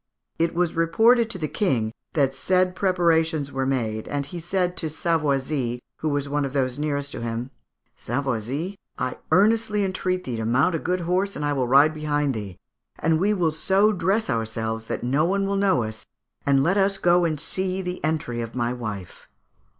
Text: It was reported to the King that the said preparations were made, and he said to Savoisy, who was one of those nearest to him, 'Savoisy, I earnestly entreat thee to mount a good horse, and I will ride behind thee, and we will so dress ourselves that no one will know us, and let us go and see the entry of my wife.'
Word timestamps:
It 0.39 0.55
was 0.55 0.73
reported 0.75 1.29
to 1.29 1.37
the 1.37 1.47
King 1.47 1.93
that 2.13 2.31
the 2.31 2.35
said 2.35 2.75
preparations 2.75 3.51
were 3.51 3.67
made, 3.67 4.07
and 4.07 4.25
he 4.25 4.39
said 4.39 4.75
to 4.77 4.89
Savoisy, 4.89 5.79
who 5.97 6.09
was 6.09 6.27
one 6.27 6.43
of 6.43 6.53
those 6.53 6.79
nearest 6.79 7.11
to 7.11 7.21
him, 7.21 7.51
'Savoisy, 7.97 8.79
I 8.97 9.17
earnestly 9.31 9.85
entreat 9.85 10.23
thee 10.23 10.37
to 10.37 10.43
mount 10.45 10.73
a 10.73 10.79
good 10.79 11.01
horse, 11.01 11.35
and 11.35 11.45
I 11.45 11.53
will 11.53 11.67
ride 11.67 11.93
behind 11.93 12.33
thee, 12.33 12.57
and 12.97 13.19
we 13.19 13.31
will 13.31 13.51
so 13.51 13.91
dress 13.91 14.27
ourselves 14.27 14.85
that 14.85 15.03
no 15.03 15.23
one 15.23 15.45
will 15.45 15.55
know 15.55 15.83
us, 15.83 16.03
and 16.47 16.63
let 16.63 16.77
us 16.77 16.97
go 16.97 17.23
and 17.23 17.39
see 17.39 17.83
the 17.83 18.03
entry 18.03 18.41
of 18.41 18.55
my 18.55 18.73
wife.' 18.73 19.27